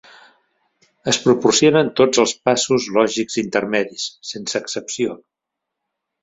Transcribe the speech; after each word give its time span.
Es 1.11 1.17
proporcionen 1.25 1.91
tots 2.01 2.21
els 2.23 2.33
passos 2.49 2.87
lògics 2.97 3.37
intermedis, 3.43 4.07
sense 4.31 4.63
excepció. 4.63 5.21